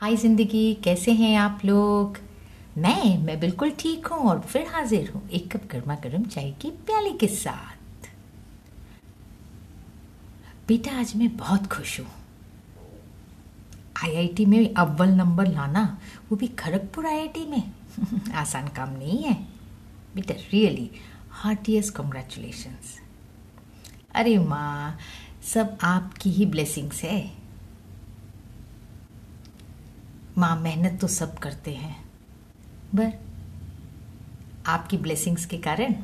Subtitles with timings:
[0.00, 2.18] हाय ज़िंदगी, कैसे हैं आप लोग?
[2.78, 6.70] मैं मैं बिल्कुल ठीक हूँ और फिर हाजिर हूँ एक कप गर्मा गर्म चाय की
[6.70, 8.06] प्याली के साथ।
[10.68, 12.06] बेटा, आज मैं बहुत खुश हूँ।
[14.04, 15.98] आईआईटी में अव्वल नंबर लाना,
[16.30, 17.72] वो भी खड़गपुर आईआईटी में।
[18.34, 19.34] आसान काम नहीं है।
[20.14, 20.90] बेटा रियली
[21.30, 22.98] हार्टिएस्ट कॉन्ग्रेचुलेशंस
[24.14, 24.98] अरे माँ,
[25.54, 27.37] सब आपकी ही ब्लेसिंग्स है।
[30.38, 31.96] माँ मेहनत तो सब करते हैं।
[32.94, 33.12] बर
[34.66, 35.94] आपकी ब्लेसिंग्स के कारण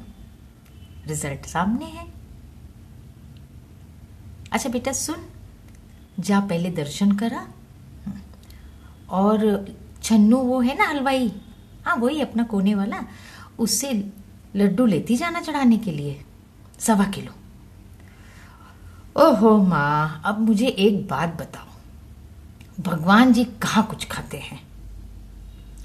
[1.06, 2.06] रिज़ल्ट सामने है।
[4.52, 5.24] अच्छा बेटा सुन,
[6.20, 7.46] जा पहले दर्शन करा।
[9.10, 9.64] और
[10.02, 11.32] छन्नू वो है ना हलवाई?
[11.86, 13.04] हाँ वही अपना कोने वाला,
[13.58, 13.92] उससे
[14.56, 16.24] लड्डू लेती जाना चढ़ाने के लिए।
[16.78, 17.32] सवा किलो।
[19.22, 21.73] ओहो माँ, अब मुझे एक बात बताओ।
[22.80, 24.60] भगवान जी कहाँ कुछ खाते हैं?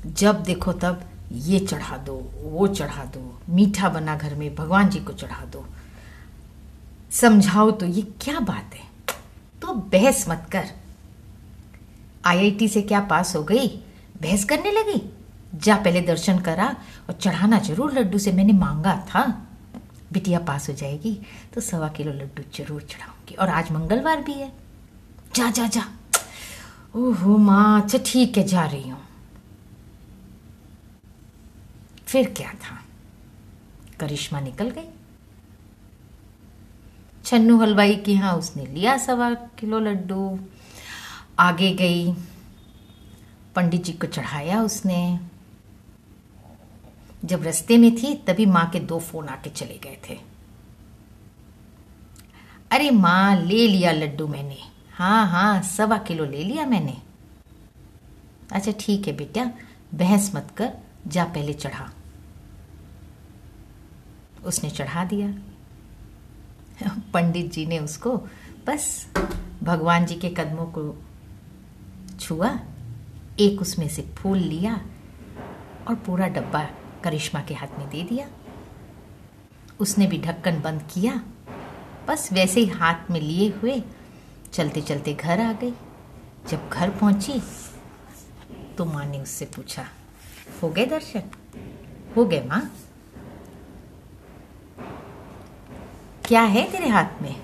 [0.08, 5.00] जब देखो तब ये चढ़ा दो, वो चढ़ा दो, मीठा बना घर में, भगवान जी
[5.00, 5.66] को चढ़ा दो।
[7.12, 8.88] समझाओ तो ये क्या बात है?
[9.62, 10.70] तो बहस मत कर।
[12.26, 13.68] आईआईटी से क्या पास हो गई?
[14.22, 15.02] बहस करने लगी?
[15.56, 16.66] जा पहले दर्शन करा
[17.10, 19.26] और चढ़ाना ज़रूर लड्डू से, मैंने मांगा था।
[20.14, 21.14] बिटिया पास हो जाएगी
[21.54, 24.52] तो सवा किलो लड्डू ज़रूर चढ़ाऊँगी और आज मंगलवार भी है।
[25.36, 25.84] जा जा जा।
[26.96, 29.02] ओहो माँ अच्छा ठीक है, जा रही हूँ।
[32.08, 32.84] फिर क्या था?
[34.00, 34.88] करिश्मा निकल गई।
[37.26, 40.40] छन्नू हलवाई के यहाँ उसने लिया सवा किलो लड्डू।
[41.40, 42.14] आगे गई।
[43.56, 45.20] पंडित जी को चढ़ाया उसने।
[47.26, 50.18] जब रास्ते में थी, तभी माँ के दो फ़ोन आके चले गए थे।
[52.72, 56.98] अरे माँ, ले लिया लड्डू मैंने। हाँ हाँ सवा किलो ले लिया मैंने।
[58.52, 59.52] अच्छा ठीक है बेटा,
[59.94, 60.74] बहस मत कर,
[61.08, 61.90] जा पहले चढ़ा।
[64.46, 65.28] उसने चढ़ा दिया।
[67.14, 68.18] पंडित जी ने उसको
[68.68, 69.08] बस
[69.64, 71.04] भगवान जी के कदमों को
[72.20, 72.60] छुआ,
[73.40, 74.82] एक उसमें से फूल लिया
[75.88, 76.70] और पूरा डब्बा
[77.04, 78.28] करिश्मा के हाथ में दे दिया।
[79.80, 81.24] उसने भी ढक्कन बंद किया,
[82.08, 83.84] बस वैसे ही हाथ में लिए हुए
[84.60, 85.74] चलते चलते घर आ गई।
[86.50, 87.42] जब घर पहुँची
[88.78, 89.86] तो माँ ने उससे पूछा,
[90.64, 91.22] हो गए दर्शन?
[92.16, 92.62] हो गए माँ?
[96.26, 97.36] क्या है तेरे हाथ में?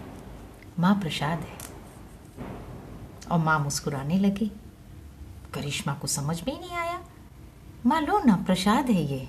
[0.79, 1.57] माँ प्रसाद है।
[3.31, 4.51] और माँ मुस्कुराने लगी।
[5.53, 6.99] करिश्मा को समझ में ही नहीं आया।
[7.85, 9.27] माँ, लो ना, प्रसाद है ये।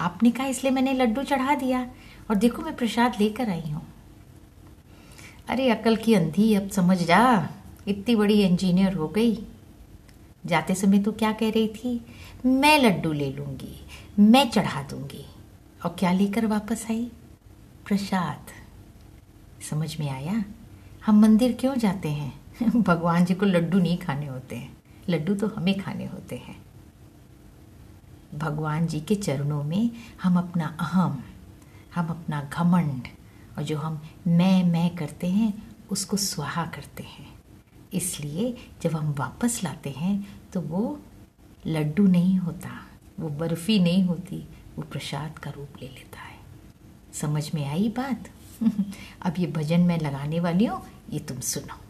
[0.00, 1.86] आपने कहा इसलिए मैंने लड्डू चढ़ा दिया
[2.30, 3.86] और देखो मैं प्रसाद लेकर आई हूँ।
[5.48, 7.48] अरे, अकल की अंधी, अब समझ जा।
[7.88, 9.46] इतनी बड़ी इंजीनियर हो गई।
[10.46, 12.06] जाते समय तो क्या कह रही थी?
[12.46, 13.86] मैं लड्डू ले लूँगी,
[14.18, 15.26] मैं चढ़ा दूँगी।
[15.84, 17.10] और क्या लेकर वापस आई?
[17.86, 18.40] प्रसाद।
[19.70, 20.44] समझ में आया?
[21.06, 22.40] हम मंदिर क्यों जाते हैं?
[22.82, 24.76] भगवान जी को लड्डू नहीं खाने होते हैं।
[25.08, 26.62] लड्डू तो हमें खाने होते हैं।
[28.34, 29.90] भगवान जी के चरणों में
[30.22, 31.22] हम अपना अहम,
[31.94, 33.02] हम अपना घमंड
[33.58, 37.34] और जो हम मैं मैं करते हैं, उसको स्वाहा करते हैं।
[37.92, 41.00] इसलिए जब हम वापस लाते हैं तो वो
[41.66, 42.70] लड्डू नहीं होता,
[43.20, 46.38] वो बर्फ़ी नहीं होती, वो प्रसाद का रूप ले लेता है।
[47.12, 48.28] समझ में आई बात?
[49.22, 51.81] अब ये भजन मैं लगाने वाली हूँ, ये तुम सुनो।